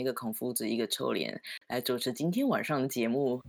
[0.00, 3.40] 一个孔夫子，一个臭脸来主持今天晚上的节目。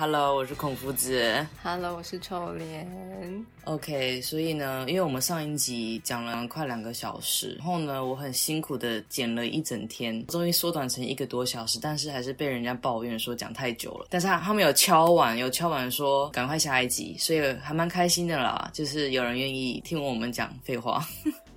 [0.00, 1.46] Hello，我是孔夫子。
[1.62, 3.46] Hello，我是臭脸。
[3.64, 14.06] OK，所以呢，因为我们上一集讲了快两个小时，然后呢，我很辛苦的剪了一整天，终于缩短成一个多小时，但是还是被人家抱怨说讲太久了。
[14.08, 21.06] 但是他他们有敲碗，有敲碗说赶快下一集，所以还蛮开心的啦，就是有人愿意听我们讲废话。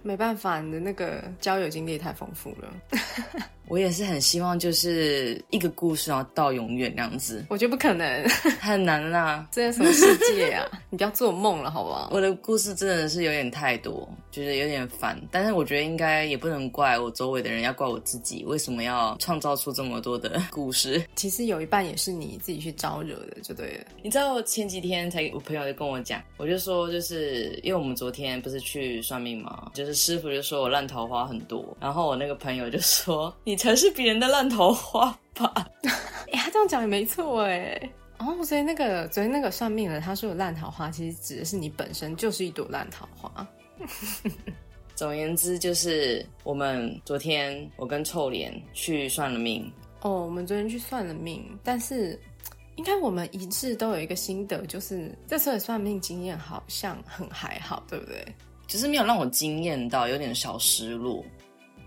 [0.04, 2.72] 没办法，你的那个交友经历太丰富了。
[3.70, 8.30] 我也是很希望就是一个故事然后到永远那样子，我觉得不可能，
[8.60, 9.48] 很难啦。
[9.52, 10.70] 这是什么世界啊？
[10.92, 12.10] 你不要做梦了，好不好？
[12.12, 15.20] 我的故事真的是有点太多，觉得有点烦。
[15.32, 21.02] 但是我觉得应该也不能怪我周围的人，要怪我自己，为什么要创造出这么多的故事？
[21.16, 23.86] 其实有一半也是你自己去招惹的，就对了。
[24.04, 35.68] 你知道前几天才我朋友就跟我讲，我就说就是因为我们昨天不是去算命嘛，就是师傅就说我烂桃花很多，然后我那个朋友就说你才是别人的烂桃花吧。
[36.32, 37.90] 哎、他这样讲也没错哎。
[38.20, 43.48] 哦，所以那个昨天那个算命的他说的烂桃花，其实指的是你本身就是一朵烂桃花。
[44.96, 49.70] 总而言之，就是我们昨天我跟臭脸去算了命，
[50.02, 52.18] 哦，我们昨天去算了命，但是
[52.76, 58.24] 应该我们一致都有一个心得，就是这次的算命经验好像很还好，对不对？
[58.68, 61.24] 只是没有让我惊艳到，有点小失落。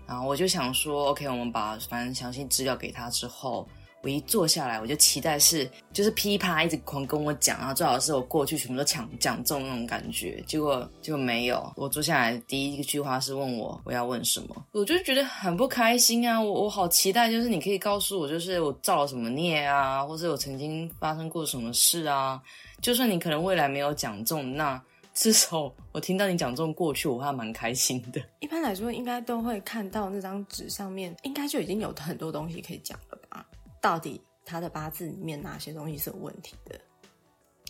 [0.07, 3.67] 然后我就想说，OK，我们把反正详细资料给他之后，
[4.01, 10.41] 我一坐下来，我就期待是就是噼啪一直狂跟我讲，然后最好是我过去全部都抢讲中那种感觉。
[10.47, 16.41] 结果就没有，我坐下来第一句话是问我我要问什么，我就觉得很不开心啊！
[16.41, 22.41] 我我好期待，就是你可以告诉我，就是我造了什么孽啊，或者我曾经发生过什么事啊。
[22.79, 24.81] 就算你可能未来没有讲中，那
[25.17, 28.21] 至少我听到你讲这种过去，我还蛮开心的。
[28.39, 33.43] 一般来说，应该都会看到那张纸上面，应该就已经有很多东西可以讲了吧？
[33.81, 36.79] 到底他的八字里面哪些东西是有问题的？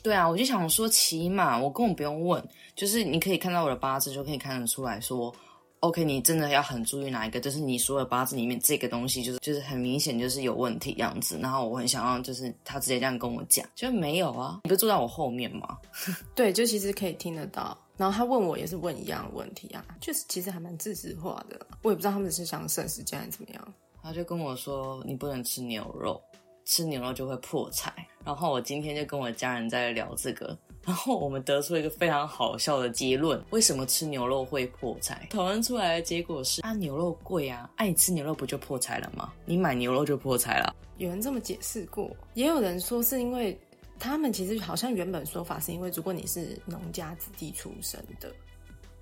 [0.04, 2.46] 对啊，我就想说，起码我根本不用问，
[2.76, 5.34] 就是你可以看到我的八字，就可以看得出来说
[5.80, 11.38] ，OK，你真的要很注意哪一个，就是你所有八字里面这个东西，就是就是很明显就是有问题样子。
[11.42, 15.78] 然后我很想要，就是他直接这样跟我讲，就没有啊，你不是坐在我后面吗？
[16.36, 17.78] 对，就其实可以听得到。
[17.96, 21.60] 然后他问我也是问一样的问题啊，确实其实还蛮自私化的。
[21.82, 23.74] 我也不知道他们是想省时间还是怎么样。
[24.04, 26.22] 他就跟我说，你不能吃牛肉，
[26.64, 27.92] 吃牛肉就会破财。
[28.24, 30.56] 然后我今天就跟我家人在聊这个，
[30.88, 35.28] 然后我们得出一个非常好笑的结论：为什么吃牛肉会破财？
[35.30, 39.34] 讨论出来的结果是啊，牛肉贵啊，啊你吃牛肉不就破财了吗？
[39.44, 40.74] 你买牛肉就破财了。
[40.98, 43.60] 有人这么解释过，也有人说是因为
[44.00, 48.34] 他们其实好像原本说法是因为如果你是农家子弟出身的，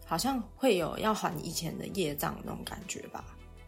[0.07, 3.24] 好像会有要还以前的业障那种感觉吧。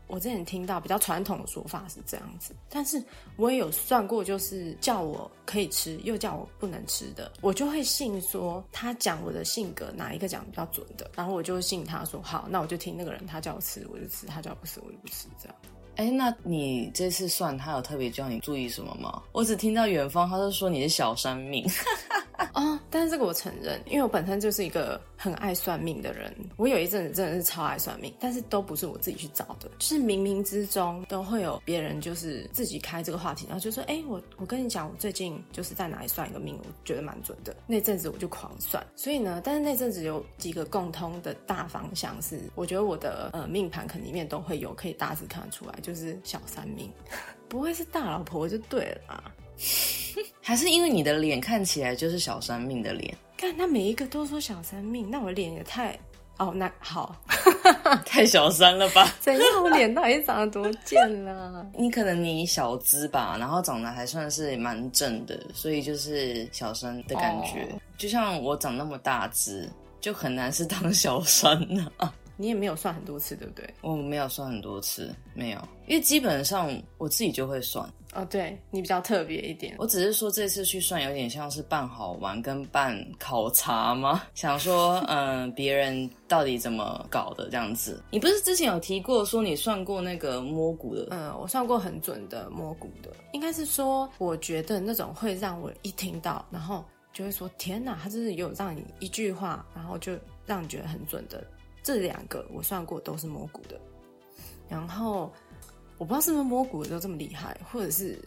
[0.07, 3.03] 我之前听到比较传统的说法是这样子，但是
[3.35, 15.55] 我也有算过，就是叫我可以吃，又叫我不能吃的，我就会信说他讲我的性格哪一个讲比较准的，然后我就信他说好，那我就听那个人他叫我吃我就吃，他叫我不吃我就不吃，这样。
[15.95, 19.23] 哎，那你这次算他有特别叫你注意什么吗？
[19.31, 21.67] 我只听到远方他就说你是小生命，
[22.53, 26.33] 哦，但是这个我承认，因为我本身就是一个很爱算命的人。
[26.55, 46.91] 我有一阵子真的是超爱算命，但是都不是我自己去找的，就是冥冥之中都会有别人就是自己开这个话题，然后就说：“哎，我我跟你讲，我最近就是在哪里算一个命，我觉得蛮准的。”那阵子我就狂算，所以呢，但是那阵子有几个共通的大方向是，我觉得我的呃命盘肯定面都会有可以大致看得出来，就是小三命，
[47.49, 49.33] 不会是大老婆就对了。
[50.41, 55.97] 还是因为你的脸看起来就是小三命的脸，看那每一个都说小三命，那我脸也太……
[56.37, 57.15] 哦，那好，
[58.05, 59.11] 太小三了吧？
[59.19, 59.43] 怎样？
[59.63, 61.65] 我脸到底长得多贱啦？
[61.75, 67.63] 你可能你小资吧，然后长得还算是蛮正的，所以就是小三的感觉。
[67.71, 69.67] 哦就像我长那么大只，
[69.99, 71.91] 就很难是当小三呢、
[72.37, 73.67] 你也没有算很多次，对不对？
[73.81, 77.87] 我没有算很多次，没有，因为基本上我自己就会算。
[78.13, 79.75] 哦，对你比较特别一点。
[79.77, 84.23] 我只是说这次去算有点像是办好玩跟办考察吗？
[84.33, 88.01] 想说，嗯，别人到底怎么搞的这样子？
[88.09, 91.07] 你不是之前有提过说你算过那个摸骨的？
[91.11, 96.83] 嗯，我算过很准的摸骨的，应该是说，我觉得那种会让我一听到，然后
[97.13, 100.13] 就会说天哪，他真是有让你一句话，然后就
[100.45, 101.45] 让你觉得很准的。
[101.87, 103.79] 这两个我算过都是摸骨的，
[104.67, 105.31] 然后
[105.97, 108.19] 我不知道是不是摸骨的都这么厉害，或者是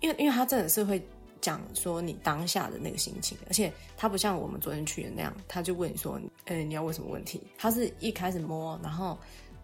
[0.00, 1.06] 因为因为他真的是会
[1.38, 7.38] 讲说你当下的那个心情，而且他不像我们昨天去的那样，他就问你说，呃，你要问什么问题？
[7.58, 9.18] 他是一开始摸，然后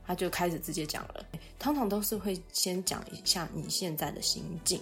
[0.06, 1.24] 他就开始直接讲了。
[1.58, 4.78] 通常都是会先讲一下你现在的心境。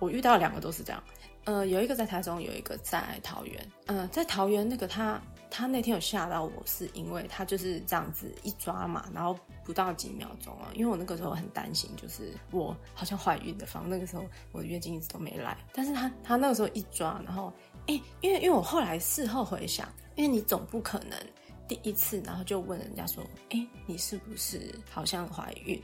[0.00, 1.00] 我遇到两个都是这样，
[1.44, 3.64] 呃，有一个在台中，有一个在桃园。
[3.86, 5.22] 呃，在桃园那个他。
[5.50, 17.52] 他那天有吓到我，是因为他就是这样子一抓嘛，然后不到几秒钟啊，因为我那个时候很担心，就是我好像怀孕的方，那个时候我的月经一直都没来，但是他他那个时候一抓，然后
[17.88, 21.18] 哎，因为因为我后来事后回想，因为你总不可能
[21.66, 25.82] 第一次然后就问人家说，哎，你是不是好像怀孕？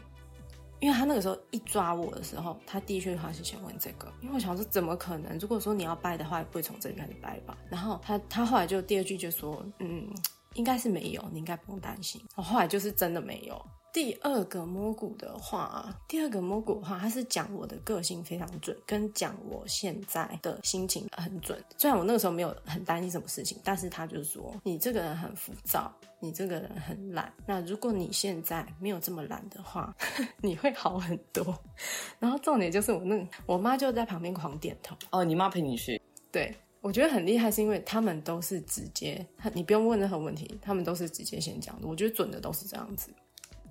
[0.81, 5.39] 因为他那个时候一抓我的时候，他第一句话是先问这个，因为我想说怎么可能？
[5.39, 7.57] 如果说你要掰的话，不会从这里开始掰吧？
[7.71, 10.09] 然后他他后来就第二句就说，嗯，
[10.55, 12.21] 应该是没有，你应该不用担心。
[12.35, 13.61] 我后来就是真的没有。
[13.93, 21.59] 第二个摸骨的话，第二个摸骨的话，他是讲我的个性非常准，跟讲我现在的心情很准。
[21.79, 25.91] 虽然我那个时候没有很担心什么事情，但是他就是说你这个人很浮躁，
[26.21, 27.33] 你这个人很懒。
[27.47, 29.95] 那如果你现在没有这么懒的话，
[30.43, 31.57] 你会好很多。
[32.19, 34.97] 然后重点就是我那我妈就在旁边狂点头。
[35.11, 36.01] 哦，你妈陪你去？
[36.33, 41.87] 对，我觉得很厉害，是因为他们都是直接，你不用问任何问题，他们都是直接先讲的。
[41.87, 43.11] 我觉得准的都是这样子。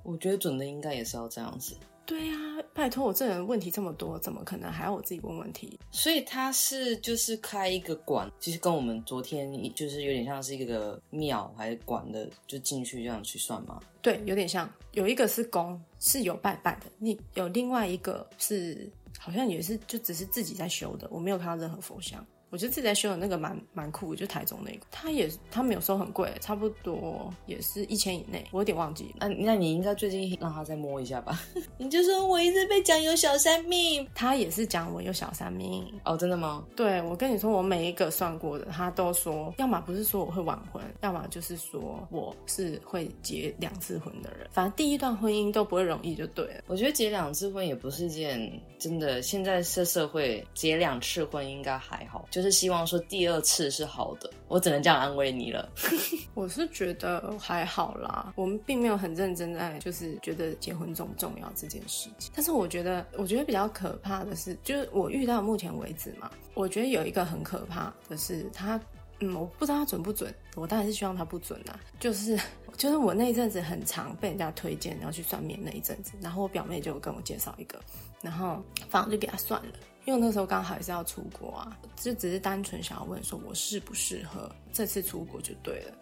[0.03, 1.75] 我觉得准的应该也是要这样子。
[2.05, 2.35] 对呀，
[2.73, 5.79] 拜托我这人问题这么多，怎么可能还要我自己问问题？
[5.91, 13.79] 所以他是就是开一个馆，其实跟我们昨天就是有点像是一个庙还是馆的，就进去这样去算吗？
[14.01, 14.71] 对，有点像。
[14.91, 22.25] 有一个是公，是有拜拜的；你有另外一个是好像也是就只是自己在修的，我没有看到任何佛像。
[22.49, 29.13] 我觉得自己在修的那个蛮蛮酷，就台中那个，他也他没有收很贵，差不多也是一千以内，我有点忘记。
[29.19, 31.39] 那那你应该最近让他再摸一下吧？
[31.77, 36.63] 你就说我一直被讲有小三命，他也是讲我有小三命哦，真的吗？
[36.75, 46.63] 对，我跟你说，我每一个算过的，他都说，要么不是说我会晚婚，要么就是说我是会结两次婚的人，反正第一段婚姻都不会容易，就对了。
[46.67, 48.49] 我觉得结两次婚也不是件
[48.79, 52.55] 真的，现在这社会结两次婚应该还好，就是。
[52.55, 55.69] 希望说第二次是好的，我只能这样安慰你了。
[56.35, 62.31] 我是觉得还好啦，我们并没有很认真在就是觉得结婚重不重要这件事情。
[62.33, 68.79] 但是我觉得，我觉得比较可怕的是，就是我遇到目前为止嘛，我觉得有一个很可怕的是，他
[69.19, 71.77] 嗯，我不知道他准不准，我当然是希望他不准啊。
[71.99, 72.39] 就是
[72.77, 77.81] 就是我那一阵子很常被人家推荐然后去算命那一阵子，然后我表妹就跟我介绍一个，
[78.21, 79.73] 然后反正就给他算了。
[80.05, 85.93] 因为那时候刚好也是要出国啊，就只是单纯想要问说我适不适合这次出国就对了。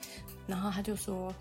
[0.46, 1.34] 然后他就说，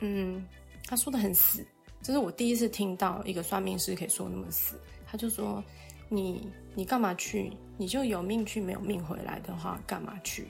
[0.00, 0.46] 嗯，
[0.86, 1.64] 他说的很死，
[2.02, 4.78] 这是我第一次听到一个算命师可以说那么死。
[5.06, 5.62] 他就说，
[6.08, 7.50] 你你干嘛去？
[7.78, 10.46] 你就有命去，没有命回来的话，干嘛去？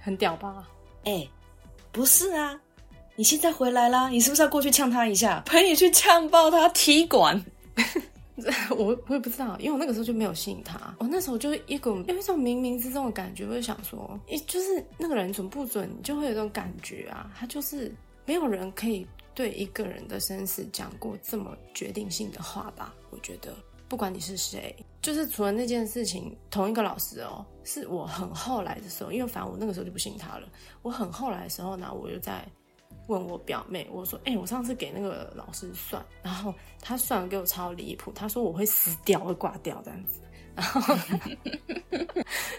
[0.00, 0.68] 很屌吧？
[1.04, 1.26] 哎，
[1.90, 2.60] 不是啊，
[3.16, 7.44] 你现在回来啦，你是不是要过去呛他一下，陪你去呛爆他踢馆？
[8.70, 10.94] 我我也不知道，因为我那个时候就没有信他。
[10.98, 17.30] 我那时候就一股有一种冥冥之中的感觉，我就想说，诶，就是那个人准不准，你就会有这种感觉啊。
[17.36, 17.94] 他就是
[18.24, 22.94] 没有人可以对一个人的生死讲过这么决定性的话吧？
[23.10, 23.54] 我觉得，
[23.86, 30.48] 不管你是谁，就是除了那件事情，同一个老师哦，是我很后来的时候，因为反正我那个时候就不信他了。
[30.80, 32.46] 我很后来的时候呢，我又在。
[33.08, 40.20] 问我表妹，我说：“哎，我上次给那个老师算，然后他算给我超离谱，他说我会死掉，会挂掉这样子。
[40.54, 40.96] 然后，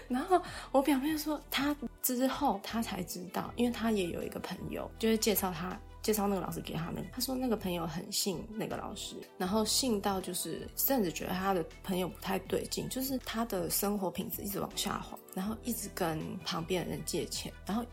[0.08, 7.06] 然后我表妹说，他之后他才知道，因为他也有一个朋友，就是介绍他介绍那个老师给他们。
[7.12, 17.84] 他说那个朋友很信那个老师，然后信到就是甚至觉得他的朋友不太对劲，就是他的生活品质一直往下滑，然后一直跟旁边的人借钱，然后。”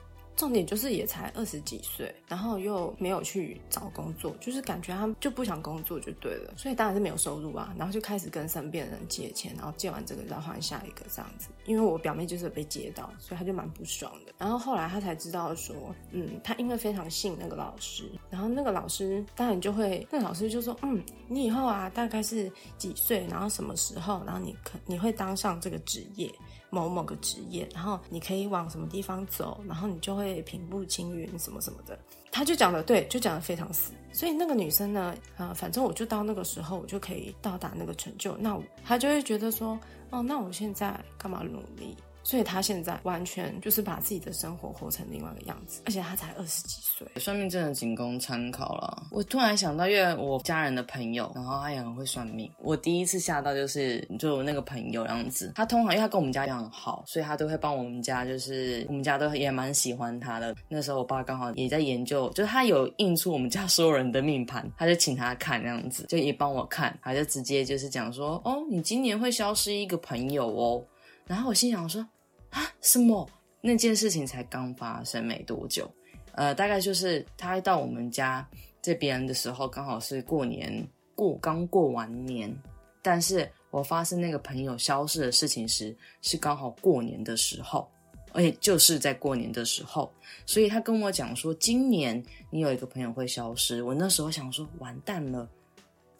[0.42, 7.76] 重点就是也才二十几岁，然后又没有去找工作，就是感觉他就不想工作就对了，所以当然是没有收入啊。
[7.78, 11.50] 然后就开始跟身边的人借钱，然后借完这个再换下一个这样子。
[11.66, 14.34] 因为我表妹就是被借到，所以他就蛮不爽的。
[14.40, 15.76] 然后后来他才知道说，
[16.10, 26.34] 嗯，他因为非常信那个老师，然后那个老师当然就会，那老师就说，嗯，你以后啊大概是几岁，然后什么时候，然后你可你会当上这个职业。
[26.72, 32.00] 某某个职业，然后你可以往什么地方走，然后你就会平步青云什么什么的。
[32.32, 33.92] 他就讲的对，就讲的非常死。
[34.13, 38.36] 所以那个女生呢，啊，反正我就到那个时候，我就可以到达那个成就。
[38.38, 39.78] 那她就会觉得说，
[40.10, 41.96] 哦，那我现在干嘛努力？
[42.24, 47.08] 所以他现在完全就是把自己的生活活成另外一个样子，而且他才二十几岁。
[47.18, 49.08] 算命真的仅供参考了。
[49.12, 52.50] 我突然想到，因为我家人的朋友，然后他也很会算命。
[52.60, 60.56] 我第一次吓到就是就那个朋友样子，他通常因为他跟我们家一样好，所以他都会帮我们家，就是我们家都也蛮喜欢他的。
[60.70, 70.86] 那时候我爸刚好也在研究，就是他有印出我们家所有人的命盘，他就请他看那样子，就也帮我看，他就直接就是讲说，哦，你今年会消失一个朋友哦。
[71.32, 72.06] 然后我心想说
[72.50, 73.26] 啊，什么？
[73.62, 75.90] 那件事情才刚发生没多久，
[76.34, 78.46] 呃，大概就是他到我们家
[78.82, 80.86] 这边的时候，刚好是过年
[81.16, 82.54] 过刚过完年，
[83.02, 87.90] 但是我发生那个朋友消失的事情时，是刚好过年的时候，
[88.34, 90.12] 而且就是在过年的时候，
[90.46, 93.82] 所以他跟我讲说，今年你有一个朋友会消失。
[93.82, 95.48] 我那时候想说，完蛋了。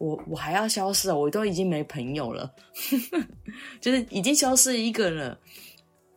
[0.02, 1.16] 我我还要消失啊！
[1.16, 2.52] 我都已经没朋友了，
[3.80, 5.38] 就是已经消失一个了。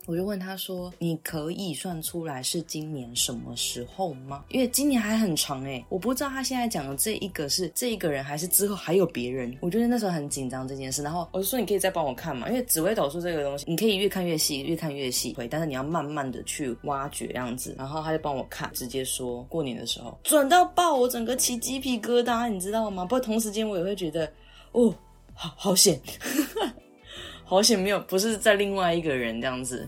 [0.07, 4.45] 我就问他说：“你可以算出来是今年什么时候吗？
[4.49, 9.57] 因为今年还很长诶，我不知道他现在讲的这一个是这一个人，还是之后还有别人。
[9.61, 11.01] 我觉得那时候很紧张这件事。
[11.01, 17.73] 然后我就说：你可以再帮我看嘛，因为紫微斗数这个东西，你可以越看越细，越看越细，但是你要慢慢的去挖掘这样子。
[17.77, 23.03] 然后他就帮我看，直接说过年的时候准到爆，我整个起鸡皮疙瘩，你知道吗？
[23.05, 24.31] 不过同时间我也会觉得，
[24.71, 24.93] 哦，
[25.33, 25.99] 好好险。
[27.45, 29.87] ”好险没有，不是在另外一个人这样子。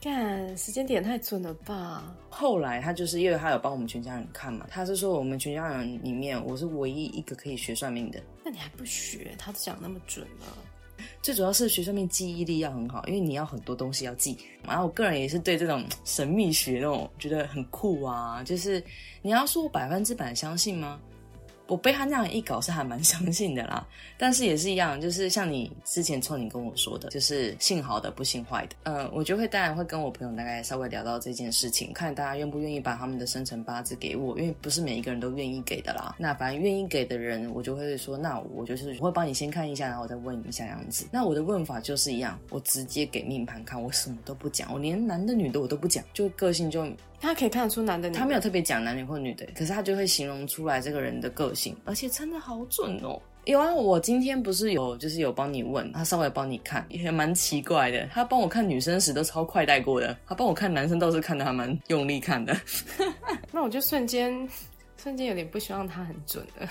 [0.00, 2.14] 干，时间点太准了吧？
[2.30, 8.20] 后来他就是因为他有帮我们全家人看嘛，他是说我们全家人里面我是唯一一个可以学算命的。
[8.44, 9.34] 那你还不学？
[9.36, 10.46] 他讲那么准了。
[11.20, 14.38] 最主要是学算命记忆力要很好，因为你要很多东西要记。
[14.64, 18.82] 然后我个人也是对这种神秘学那种觉得很酷啊，就是
[19.20, 21.00] 你要说我百分之百相信吗？
[21.72, 23.82] 我被他那样一搞是还蛮相信的啦，
[24.18, 28.76] 但是也是一样，就是像你之前冲你跟我说的，就是信好的不信坏的。
[28.82, 36.14] 嗯，我就会当然会跟我朋友大概稍微聊到这件事情，看大家愿不愿意把他们的生辰八字给我，因为不是每一个人都愿意给的啦。
[36.18, 41.06] 那反正愿意给的人，我就会说，那我就是我会帮你先看一下，然后我再问一下样子。
[41.10, 46.86] 那我的问法就是一样，我直接给命盘看，我什么都不讲，我连男的女的我都不讲，就个性就。
[47.22, 53.22] 他可以看得出男的，他没有特别讲男女或女的，可是他就会形容出来这个人的个性，而且真的好准哦。
[53.44, 58.06] 有啊，我今天不是有就是有帮你问，他稍微帮你看，也蛮奇怪的。
[58.08, 62.56] 他帮我看女生时都超快带过的，他帮我看男生倒是看的还蛮用力看的。
[63.52, 64.48] 那我就瞬间
[64.96, 66.68] 瞬间有点不希望他很准的。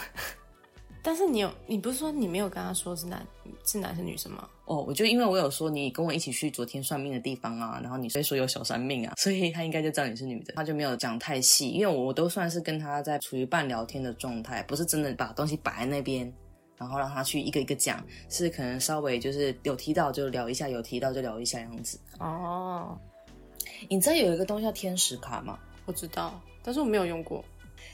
[1.02, 3.26] 但是你有，你不是说你没有跟他说是男
[3.66, 4.48] 是男生女生吗？
[4.72, 16.34] 哦，我就因为我有说你跟我一起去昨天算命的地方啊，然后你所以说有小三命啊，所以他应该就知道你是女的，他就没有讲太细，因为我都算是跟他在处于半聊天的状态，不是真的把东西摆在那边，
[16.78, 22.00] 然后让他去一个一个讲，是可能稍微就是有提到就聊一下，有提到就聊一下样子。
[22.20, 22.98] 哦，
[23.90, 25.60] 你知道有一个东西叫天使卡吗？
[25.86, 27.44] 我知道，但是我没有用过。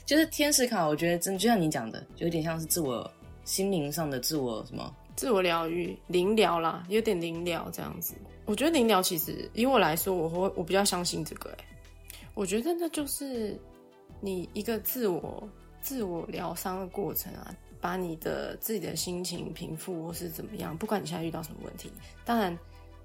[0.06, 3.10] 就是天使卡，我觉得真就像你讲的，有点像是自我
[3.44, 8.14] 心灵上的自我什么自我疗愈、灵疗啦，有点灵疗这样子。
[8.44, 11.50] 我觉得灵疗其实以我来说，我会我比较相信这个。
[11.58, 11.64] 哎，
[12.34, 13.60] 我觉得那就是
[14.20, 15.42] 你一个自我
[15.82, 21.90] 自我疗伤的过程啊，把你的自己的心情平复或是怎么样，不管你现在遇到什么问题，
[22.24, 22.56] 当然。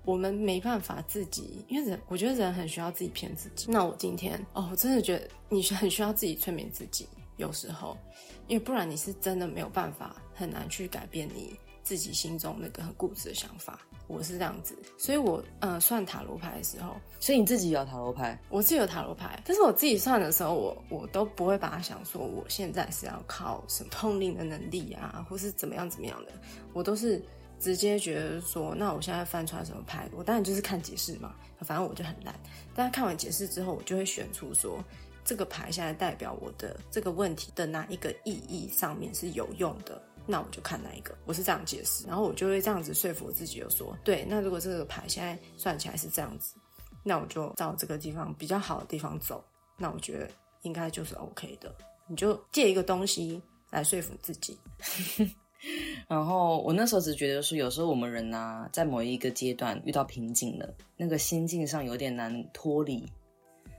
[0.06, 3.72] 我们没办法自己，因为人，我觉得人很需要自己骗自己。
[3.72, 7.98] 那我今天，哦，我真的觉得你很需要自己催眠自己，有时候，
[8.48, 13.80] 因为不然你是真的没有办法，很难去改变你自己心中那个很固执的想法。
[14.08, 26.32] 我是这样子，所以我，呃，算塔罗牌的时候，所以你自己有塔罗牌，我自己有塔罗牌，但是我自己算的时候，我我都不会把它想说我现在是要靠什么通灵的能力啊，或是怎么样怎么样的，
[26.74, 27.24] 我都是。
[27.60, 31.34] 直接觉得说，那我现在翻出来什么牌，我当然就是看解释嘛。
[31.62, 32.36] 反正我就很烂，
[32.76, 34.84] 但是看完解释之后，我就会选出说，
[35.24, 41.16] 这个牌现在代表我的这个问题的哪一个意义上面是有用的，那我就看哪一个。
[41.26, 46.56] 我是这样解释，然后我就会这样子说服我自己，就说，对，那如果这个牌现在算起来是这样子，
[47.04, 49.44] 那我就照这个地方比较好的地方走，
[49.78, 50.30] 那我觉得
[50.62, 51.74] 应该就是 OK 的。
[52.08, 54.58] 你就借一个东西来说服自己。
[56.10, 63.10] 然后我那时候只觉得说，有时候我们人呐，在某一个阶段遇到瓶颈了，那个心境上有点难脱离，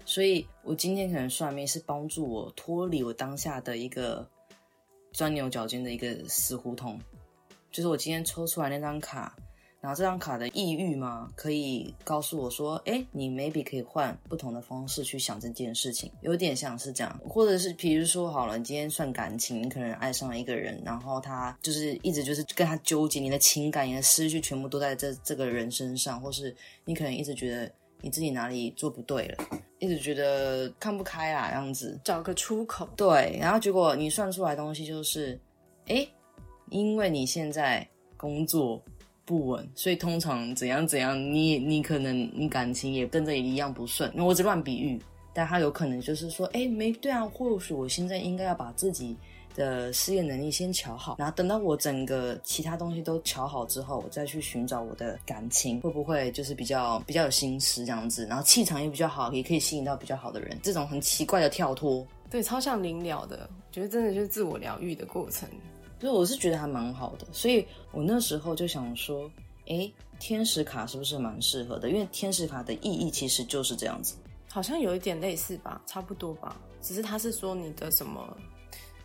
[0.07, 4.27] 所以我今天可能算命是帮助我脱离我当下的一个
[5.15, 7.01] 钻牛角尖的一个死胡同，
[7.71, 9.35] 就是我今天抽出来那张卡。
[9.81, 11.31] 然后这张卡的抑郁吗？
[11.37, 26.57] 可以告诉我说，哎，你 maybe 可以换不同的方式去想这件事情，有点像是这样，或者是比如说好了，你今天算感情，你可能爱上了一个人，然后他就是一直就是跟他纠结，你的情感、你的思绪全部都在这这个人身上，或是
[26.87, 29.45] 你可能一直觉得你自己哪里做不对了，
[29.85, 32.01] 一直觉得看不开啊，这样子。
[32.03, 32.89] 找个出口。
[32.97, 35.39] 对，然后结果你算出来的东西就是，
[35.89, 36.07] 哎，
[36.71, 37.87] 因为你现在
[38.17, 38.83] 工作
[39.27, 44.11] 不稳，所以通常怎样怎样，你你可能你感情也跟着一样不顺。
[44.15, 44.99] 那我只乱比喻，
[45.35, 49.17] 但他有可能就是说，哎，没对啊，或许我现在应该要把自己
[49.55, 60.59] 的事业能力先瞧好，然后等到我整个其他东西都瞧好之后，我再去寻找我的感情，会不会就是比较比较有心思这样子，然后气场也比较好，也可以吸引到比较好的人。
[60.63, 65.49] 这种很奇怪的跳脱，对，超像灵疗的，觉得真的就是自我疗愈的过程。
[66.01, 69.31] 所以我是觉得还蛮好的，所以我那时候就想说，
[69.67, 71.89] 诶，天使卡是不是蛮适合的？
[71.89, 74.17] 因为天使卡的意义其实就是这样子。
[74.51, 76.61] 好像有一点类似吧，差不多吧。
[76.83, 78.37] 只是他是说你的什么，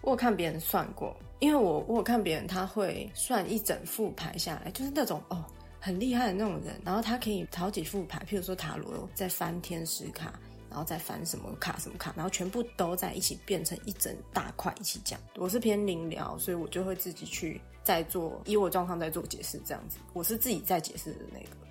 [0.01, 5.44] 我有看别人算过，因为我我有看别人他会算一整副牌下来，就是那种哦
[5.79, 10.34] 很厉害的那种人，然后他可以好几副牌，譬如说塔罗再翻天使卡，
[10.70, 15.20] 然后再翻什么卡什么卡，然后全部都在一起变成一整大块一起讲。
[15.36, 19.98] 我是偏灵疗，所以我就会自己去再做以我状况再做解释，这样子。
[20.13, 21.68] 我是自己在解释的那个。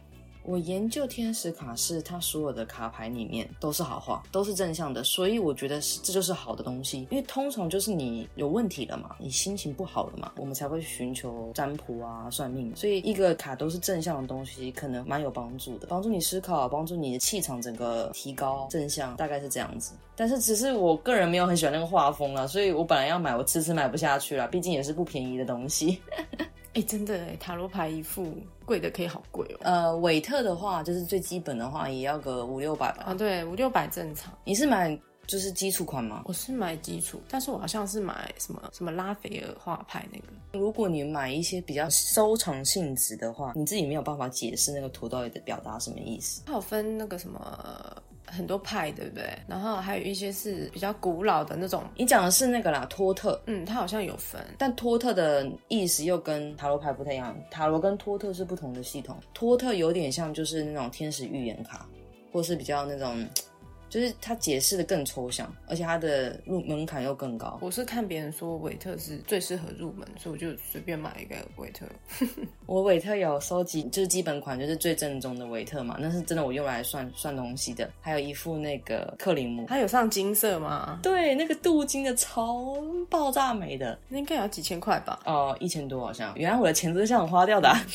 [0.48, 7.06] 我研究天使卡是它所有的卡牌里面都是好话，都是正向的，所以我觉得是这就是好的东西。
[7.10, 12.74] 因为通常就是你有问题了嘛，你心情不好了嘛，我们才会寻求占卜啊、算命。
[12.74, 19.92] 所以一个卡都是正向的东西，可能蛮有帮助的，帮助你思考，帮助你的气场整个提高，正向大概是这样子。
[20.16, 26.00] 但是只是我个人没有很喜欢那个画风啦，所以我本来要买，我迟迟买不下去了，毕竟也是不便宜的东西。
[26.78, 28.32] 哎、真的哎，塔罗牌一副
[28.64, 29.58] 贵的可以好贵哦。
[29.62, 33.02] 呃，韦特的话就是最基本的话，也要个五六百吧。
[33.06, 34.32] 啊，对，五六百正常。
[34.44, 36.22] 你是买就是基础款吗？
[36.26, 40.26] 我是买基础，但是我好像是买什么什么拉斐尔画派那个。
[40.52, 46.42] 如果你买一些比较收藏性质的话，你自己没有办法解释那个图到底的表达什么意思。
[46.46, 49.24] 它有分那个什么很多派，对不对？
[49.46, 54.40] 然后还有一些是比较古老的那种，你讲的是那个啦，托特，嗯，它好像有分。
[54.58, 59.16] 但托特的意思又跟塔罗牌不太一样，塔罗跟托特是不同的系统。
[59.34, 61.86] 托特有点像就是那种天使预言卡，
[62.32, 63.26] 或是比较那种，
[63.88, 67.58] 就是他解释的更抽象，而且他的入门槛又更高。
[67.60, 71.86] 我是看别人说韦特是最适合入门，所以我就随便买一个韦特。
[72.66, 77.90] 我韦特有收集，就是基本款，就是最正宗的韦特嘛，那是真的我用来算 算东西的。
[78.00, 81.00] 还有一副那个克林姆，它有上金色吗？
[81.02, 82.76] 对，那个镀金的超
[83.08, 85.20] 爆炸美的那应该也要几千块吧？
[85.24, 86.32] 哦，一千多好像。
[86.36, 87.86] 原来我的钱都是这样花掉的啊、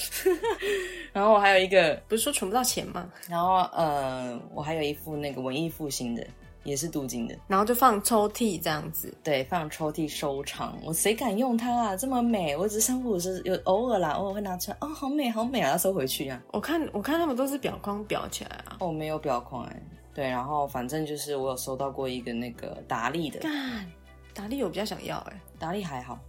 [1.14, 3.08] 然后我还有一个，不是说存不到钱吗？
[3.30, 6.26] 然后呃，我还有一副那个文艺复兴的，
[6.64, 7.36] 也是镀金的。
[7.48, 9.14] 然后就放抽屉这样子。
[9.24, 10.76] 对，放抽屉收藏。
[10.84, 11.96] 我谁敢用它啊？
[11.96, 14.78] 这么美，我只是三不五时有偶尔啦，偶尔会拿出来。
[14.82, 15.70] 哦，好美，好美啊！
[15.70, 16.42] 要收回去啊。
[16.52, 18.78] 我看我看他们都是表框裱起来啊。
[18.80, 19.82] 哦，没有表框哎。
[20.16, 23.86] 对，然后反正就是我有收到过一个那个达利的，干，
[24.34, 26.20] 达利我比较想要哎、达利还好，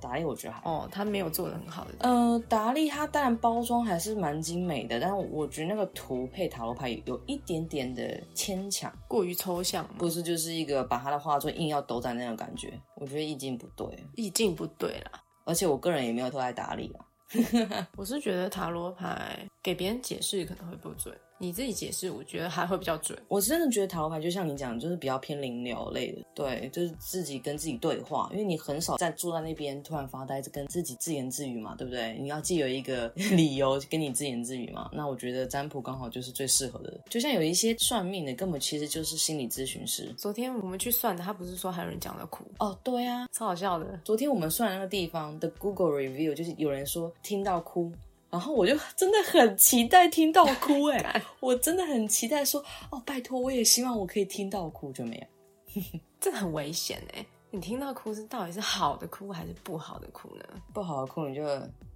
[0.00, 0.70] 达利我觉得还好。
[0.70, 1.90] 哦，他没有做的很好的。
[2.00, 13.86] 呃，达利它当然包装还是蛮精美的，但是我觉得那个图配塔罗牌有一点点的牵强，过于抽象，不是就是一个把他的画作硬要抖在那种感觉，我觉得意境不对。
[14.16, 15.22] 意境不对啦。
[15.44, 17.06] 而且我个人也没有特爱达利啊。
[17.96, 23.18] 我是觉得塔罗牌给别人解释可能会不准，你自己解释，我觉得还会比较准。
[23.28, 32.14] 我真的觉得塔罗牌就像你讲，就是比较偏灵疗类的，对，就是自己跟自己对话，因为你很少在坐在那边突然发呆，跟自己自言自语嘛，对不对？
[32.20, 37.00] 你要既有一个 理由跟你自言自语嘛，那我觉得占卜刚好就是最适合的。
[37.08, 40.14] 就像有一些算命的，根本其实就是心理咨询师。
[40.18, 43.98] 昨天我们去算的，他不是说还有人讲到哭，哦，对啊，超好笑的。
[44.04, 47.90] 昨天我们算的那个地方的 Google review，就是有人说听到哭。
[48.30, 55.82] 然后我就真的很期待听到哭哎、 我真的很期待说哦，拜托，我也希望我可以听到哭，就没有。
[56.20, 57.26] 这很危险哎！
[57.50, 60.44] 你听到哭是到底是好的哭还是不好的哭呢？
[60.72, 61.42] 不好的哭你就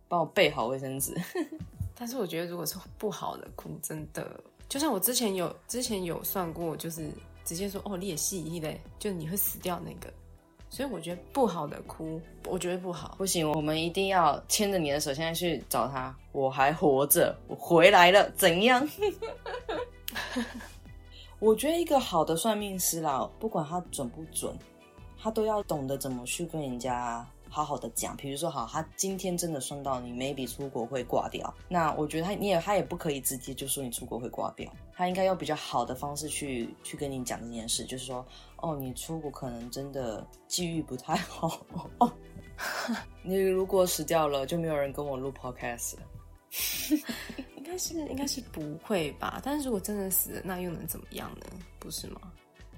[0.08, 1.14] 帮我备好卫生纸。
[1.96, 7.08] 但是我觉得如果是不好的哭，真的就像我之前有之前有算过，就是
[7.44, 10.12] 直接说哦你也戏一类，就你会死掉那个。
[10.74, 13.14] 所以我觉得不好的哭，我觉得不好。
[13.16, 16.12] 不行，我们一定要牵着你的手，现在去找他。
[16.32, 18.84] 我还活着，我回来了，怎样？
[21.38, 24.52] 我觉得一个好的算命师啦，不管他准不准，
[25.16, 28.16] 他都要懂得怎么去跟人家好好的讲。
[28.16, 41.64] 比如说，好，他今天真的算到你 maybe 出国会挂掉，那我觉得他你也他也不可以直接就说你出国会挂掉，他应该用比较好的方式去去跟你讲这件事，就是说，哦，你出国可能真的机遇不太好
[41.98, 42.12] 哦。
[43.22, 45.94] 你如果死掉了，就没有人跟我录 podcast。
[47.56, 49.40] 应该该是应该是不会吧？
[49.42, 51.46] 但是如果真的死了，那又能怎么样呢？
[51.80, 52.20] 不是吗？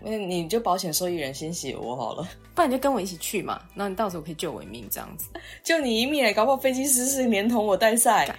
[0.01, 5.29] 那你就保险受益人先写我好了， 不然你就跟我一起去嘛，那你到时候可以救我一命，这样子。
[5.65, 8.37] 救你一命，搞不好飞机失事连同我带赛。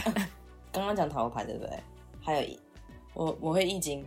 [0.72, 1.70] 刚刚讲塔罗牌对不对？
[2.20, 2.58] 还有一，
[3.14, 4.04] 我我会易经，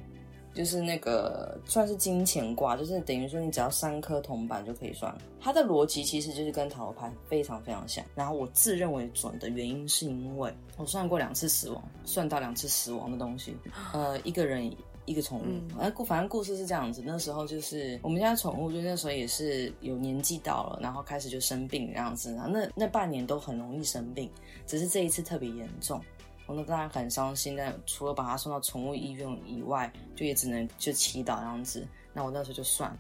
[0.54, 5.14] 就是那个算是金钱卦，就是等于说你只要三颗铜板就可以算。
[5.42, 8.04] 它的逻辑其实就是跟塔罗牌非常非常像。
[8.14, 13.58] 然后我自认为准的原因是因为我算过两次死亡，算到两次死亡的东西，
[13.94, 14.72] 呃，一个人。
[15.06, 17.04] 一个宠物，哎，故反正故事是这样子。
[17.06, 22.34] 那时候就是我们家宠物，就那时候也是有年纪到了，然后开始就生病这样子。
[22.36, 24.32] 然后那那半年都很容易生病，
[24.66, 26.02] 只是这一次特别严重。
[26.46, 31.88] 我那当然很伤心，但除了把它送到宠物医院以外，就也只能就祈祷这样子。
[32.14, 32.94] 那我那时候就算，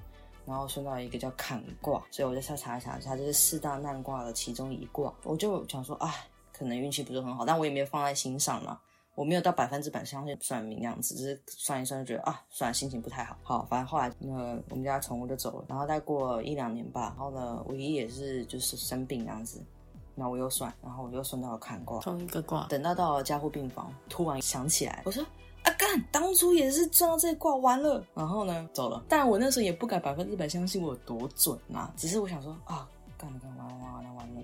[0.45, 5.13] 然后送到一个叫坎卦，所以我就查查一查，它就是四大难卦的其中一卦。
[5.23, 8.79] 我就想说，哎，可能运气不是很好，但我也没有放在心上了。
[9.15, 13.37] 我没有到百分之百相信算命那样子，只是算一算就觉得啊，算了，心情不太好。
[13.43, 19.63] 好，反正后来那个我们家宠物就走了，然后再过一两年吧，然后呢，我爷爷也是就是生病那样子，
[20.15, 22.65] 然后我又算，然后我又算到了坎卦，同一个卦。
[22.69, 25.23] 等到到了加护病房，突然想起来，我说
[25.63, 29.03] 啊干，当初也是算到这卦完了，然后呢走了。
[29.07, 34.41] 但我那时候也不敢百分之百相信我有多准啊，只是我想说啊，干了干完完完了完了。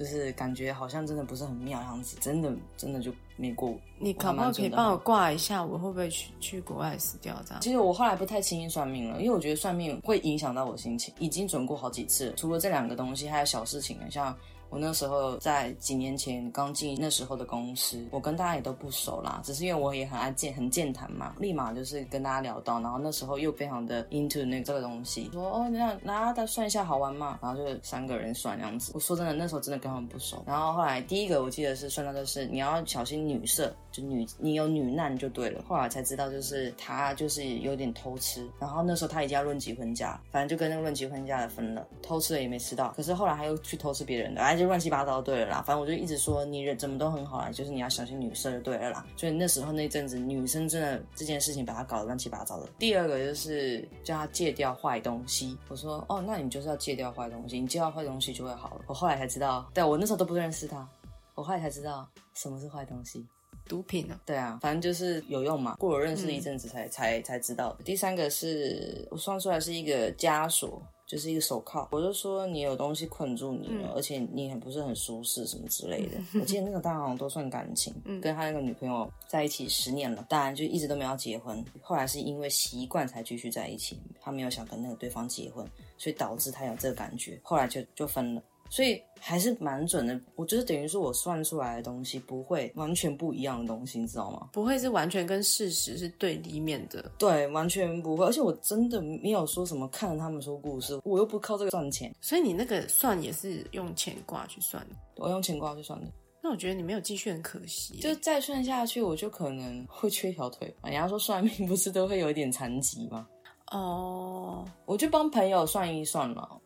[0.00, 3.78] 就是感觉好像真的不是很妙样子，真的真的就没过。
[3.98, 5.62] 你可不可以帮我挂一下？
[5.62, 7.36] 我会不会去去国外死掉？
[7.44, 7.60] 这样？
[7.60, 11.12] 其实我后来不太轻易算命了，因为我觉得算命会影响到我心情。
[11.18, 14.34] 已经准过好几次，除了这两个东西，还有小事情，像。
[14.70, 28.92] 我那时候在几年前刚进那时候的公司，我跟大家也都不熟啦，只是因为我也很爱健很健谈嘛，立马就是跟大家聊到，然后那时候又非常的 into 那这个东西，说哦，那拿它算一下好玩嘛，然后就三个人算这样子。
[28.94, 30.40] 我说真的，那时候真的跟他们不熟。
[30.46, 35.60] 然后后来第一个我记得是算到的是你要小心女色，就女你有女难就对了。
[35.66, 42.94] 后来才知道就是他就是有点偷吃，然后那时候他已经要论及婚嫁，反正就跟那个论及婚嫁的分了，偷吃了也没吃到。
[42.96, 44.59] 可是后来他又去偷吃别人的，而且。
[44.60, 49.06] 就乱七八糟，对了啦，反正我就一直说你人怎么都很好啦，就是你要小心女色就对了啦。
[49.16, 52.68] 所以那时候那阵子，女生真的这件事情把她搞得乱七八糟的。
[52.78, 58.82] 第二个就是叫她戒掉坏东西，我说哦，那你就是要戒掉坏东西，你戒掉坏东西就会好了。
[58.86, 60.86] 我后来才知道，对我那时候都不认识他，
[61.34, 63.26] 我后来才知道什么是坏东西，
[63.66, 64.20] 毒品啊。
[64.26, 65.76] 对啊，反正就是有用嘛。
[65.76, 67.76] 过了认识一阵子才才才知道。
[67.84, 70.82] 第三个是我算出来是一个枷锁。
[71.10, 76.16] 就是一个手铐，我就说你有东西困住你了，而且你很不是很舒适什么之类的。
[76.38, 77.92] 我记得那个大王都算感情，
[78.22, 81.64] 跟他那个女朋友在一起十年了，当然就一直都没有结婚。
[81.82, 85.68] 后来是因为习惯才继续在一起，他没有想跟那个对方结婚，
[85.98, 88.40] 所以导致他有这个感觉，后来就就分了。
[88.70, 94.48] 所以还是蛮准的，我觉得等于说我算出来的东西不会完全不一样的东西，你知道吗？
[94.52, 97.10] 不会是完全跟事实是对立面的。
[97.18, 98.24] 对，完全不会。
[98.24, 102.14] 而且我真的没有说什么看着他们说故事，我又不靠这个赚钱。
[102.20, 104.94] 所以你那个算也是用钱卦去算的？
[105.16, 106.06] 我用钱卦去算的。
[106.40, 107.98] 那我觉得你没有继续很可惜。
[107.98, 110.72] 就再算下去，我就可能会缺一条腿。
[110.84, 113.26] 人家说算命不是都会有一点残疾吗？
[113.72, 116.59] 哦，我就帮朋友算一算了。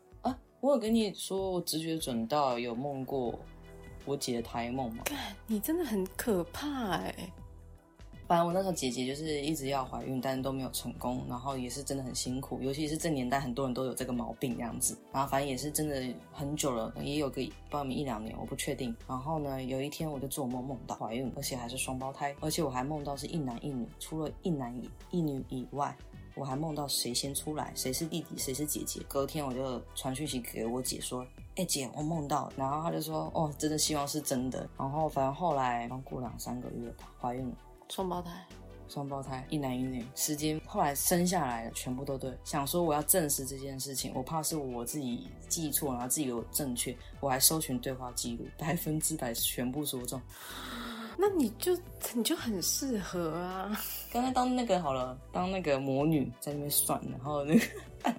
[0.64, 3.38] 我有跟你说，我直觉准到有梦过
[4.06, 5.04] 我姐的胎梦吗？
[5.46, 7.14] 你真的很可怕哎！
[8.26, 14.96] 反正我那时候姐姐就是一直要怀孕，但是都没有成功，然后也是真的很辛苦，尤其是这年代很多人都有这个毛病这样子。
[15.12, 18.96] 然后反正也是真的很久了，也有个报名一两年，我不确定。
[19.06, 24.74] 然后呢，有一天我就做梦梦到怀孕，而且还是双胞胎，而且我还梦到是一男一女，除了一男
[25.10, 25.94] 一女以外。
[26.34, 29.00] 我还梦到谁先出来，谁是弟弟，谁是姐姐。
[29.08, 31.24] 隔天我就传讯息给我姐说
[31.56, 37.56] ：“哎姐，我梦到。”然后她就说：“哦，真的希望是真的。”然后反正后来刚过两三个月吧，怀孕了，
[37.88, 38.44] 双胞胎，
[38.88, 40.04] 双胞胎，一男一女。
[40.16, 42.36] 时间后来生下来了，全部都对。
[42.44, 50.20] 想说我要证实这件事情，我怕是我自己记错，然后自己有正确，我还搜寻对话记录，百分之百全部说中。
[51.26, 51.74] 那你就
[52.14, 53.80] 你就很适合啊！
[54.12, 57.64] 刚才当那个好了，当那个魔女在那边算，然后那个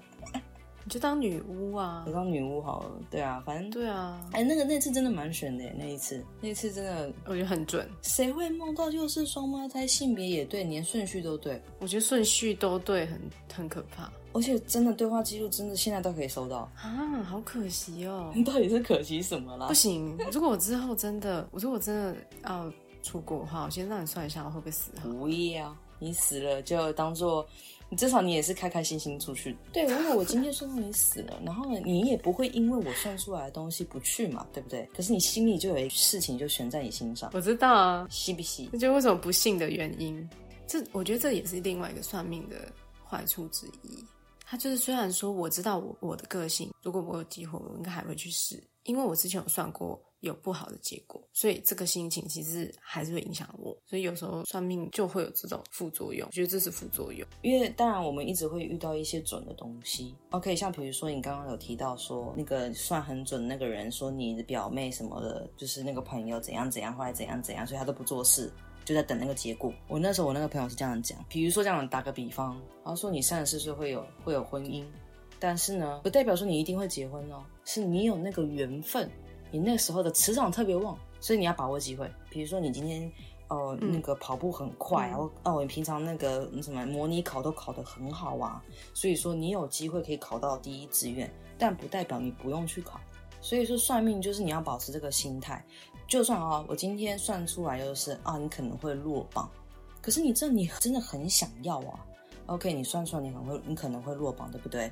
[0.83, 2.03] 你就当女巫啊！
[2.07, 4.19] 我当女巫好了，对啊，反正对啊。
[4.31, 7.87] 哎，那个那次真的蛮悬的，那一次那一次真的我觉得很准。
[8.01, 11.61] 谁会梦到就是双胞胎，性别也对，连顺序都对？
[11.79, 13.21] 我觉得顺序都对，很
[13.53, 14.11] 很可怕。
[14.33, 18.31] 而且真的对话记录真的现在都可以收到啊，好可惜哦！
[18.35, 19.67] 你 到底是可惜什么啦？
[19.67, 22.15] 不行，如果我之后真的，我说我真的
[22.45, 22.71] 要。
[23.05, 24.89] 出国的话，我先让你算一下我会不会死。
[25.03, 27.47] 不要，你死了就当做
[27.87, 29.55] 你至少你也是开开心心出去。
[29.71, 34.89] 对，如果我今天说你死了，然后呢，你也不会因为我算出来的东西不去嘛，对不对？
[34.95, 38.67] 可是你心里就有一事情就悬在你心上，我知道啊，吸不吸？
[38.71, 40.27] 这就为什么不信的原因。
[40.67, 42.55] 这我觉得这也是另外一个算命的
[43.07, 44.03] 坏处之一。
[44.47, 53.75] 他就是虽然说我知道我我的个性，如果我有机会，我应该还会去试，因为我之前有算过有不好的结果，所以这个心情其实还是会影响我。
[53.85, 57.25] 所以有时候算命就会有这种副作用，我觉得这是副作用。
[57.41, 60.15] 因为当然我们一直会遇到一些准的东西。
[60.31, 68.51] OK，像比如说你刚刚有提到说那个算很准那个人说你的表妹什么的，就是那个朋友怎样怎样，后来怎样怎样，所以他都不做事。
[68.83, 69.73] 就在等那个结果。
[69.87, 74.85] 我那时候我那个朋友是这样讲，比如说这样打个比方，然后说你三十四岁会有会有婚姻，
[75.39, 79.09] 但是呢，不代表说你一定会结婚哦，是你有那个缘分，
[79.51, 82.09] 你那时候的磁场特别旺，所以你要把握机会。
[82.29, 83.11] 比如说你今天
[83.47, 88.61] 哦那个跑步很快，然后哦你平常那个什么模拟考都考得很好啊，
[88.93, 92.99] 所以说你有机会可以考到第一志愿，但不代表你不用去考。
[93.41, 95.63] 所以说算命就是你要保持这个心态。
[96.07, 99.49] 就算啊，我今天算出来就是啊，你可能会落榜，
[100.01, 101.99] 可是你这你真的很想要啊。
[102.47, 104.91] OK，你算出来你很会你可能会落榜，对不对？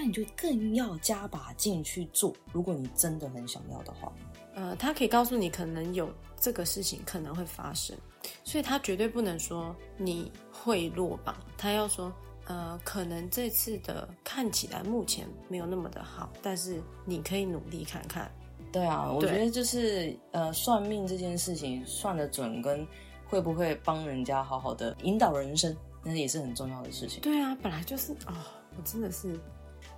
[0.00, 2.32] 那你就更要加把劲去做。
[2.52, 4.12] 如果你真的很想要的话，
[4.54, 6.08] 呃，他可以告诉你可能有
[6.38, 7.96] 这个事情可能会发生，
[8.44, 12.12] 所以他绝对不能说你会落榜，他要说
[12.46, 18.30] 呃，可能这次的看起来目前没有那么的好，但是你可以努力看看。
[18.70, 22.86] 对啊，我觉得就是呃，算命这件事情算得准，跟
[23.26, 27.20] 会不会帮人家好好的引导人生，那也是很重要的事情。
[27.20, 29.36] 对啊，本来就是啊，我真的是。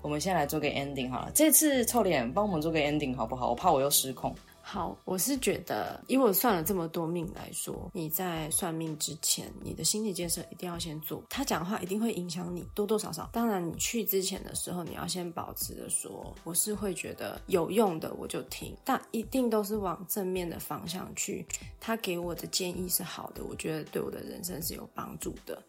[0.03, 3.51] 我们先来做个 ending 好了，这次臭脸帮我们做个 ending 好不好？
[3.51, 4.35] 我怕我又失控。
[4.63, 11.25] 好，我是觉得，以我算了这么多命来说，你在算命之前，你的心理建设一定要先做。
[11.29, 13.29] 他讲话一定会影响你多多少少。
[13.33, 18.73] 当然，你去之前的时候，你要先保持着说，我是会觉得有用的，我就听。
[18.85, 21.45] 但一定都是往正面的方向去。
[21.81, 25.61] 他给我的建议是好的，我觉得对我的人生是有帮助的。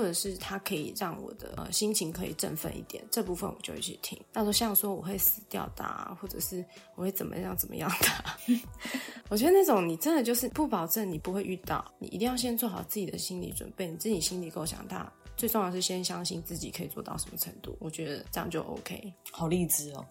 [0.00, 4.18] 或者是他可以让我的呃心情可以振奋一点，这部分我就会去听。
[4.32, 5.84] 到时候像说我会死掉的，
[6.18, 8.56] 或者是我会怎么样怎么样的，
[9.28, 15.12] 我觉得那种你真的就是不保证你不会遇到，你一定要先做好自己的心理准备，你自己心理够强大。
[15.36, 19.12] 最重要是先相信自己可以做到什么程度，我觉得这样就 OK。
[19.30, 20.06] 好励志哦。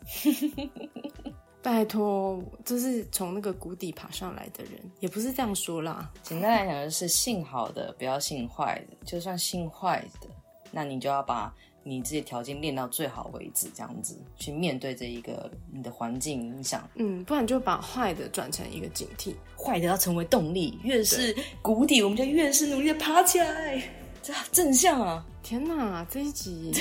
[1.61, 6.09] 拜托，就是从那个谷底爬上来的人，也不是这样说啦。
[6.23, 10.27] 简单来讲，就是信好的不要信坏的，就算信坏的，
[10.71, 16.89] 那你就要把你自己条件练到最好为止，这样子去面对这一个你的环境影响。
[16.95, 20.79] 嗯，不然就把坏的转成一个警惕，坏的要成为动力。
[20.83, 23.83] 越是谷底，我们就越是努力的爬起来。
[24.21, 25.25] 这正向啊！
[25.43, 26.71] 天哪，这一集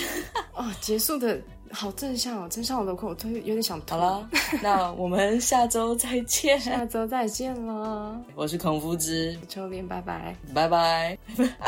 [0.53, 1.41] 啊， 结束的。
[1.73, 3.95] 好正向哦，正向我的口，我都有点想吐。
[3.95, 4.29] 好了，
[4.63, 6.59] 那我们下周再见。
[6.61, 11.19] 下周再见了，我是孔夫子，秋林，拜拜，拜拜，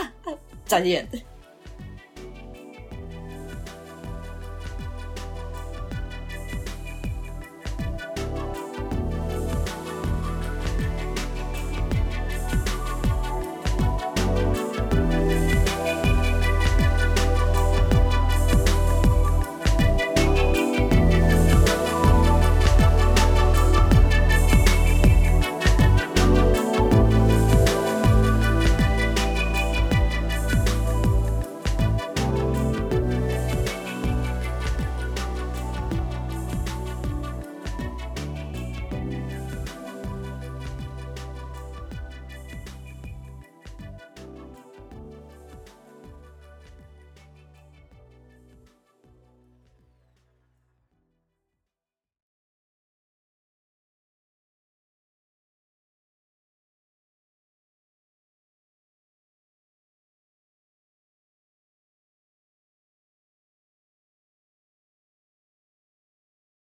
[0.67, 1.07] 再见。